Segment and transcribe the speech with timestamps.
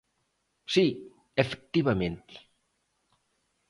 [0.73, 0.85] Si,
[1.43, 2.33] efectivamente.